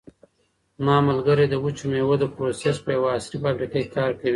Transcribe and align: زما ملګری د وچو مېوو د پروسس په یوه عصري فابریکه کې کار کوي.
زما 0.77 0.95
ملګری 1.09 1.45
د 1.49 1.53
وچو 1.63 1.85
مېوو 1.91 2.15
د 2.19 2.25
پروسس 2.35 2.75
په 2.85 2.89
یوه 2.97 3.09
عصري 3.17 3.37
فابریکه 3.43 3.79
کې 3.83 3.91
کار 3.97 4.11
کوي. 4.19 4.29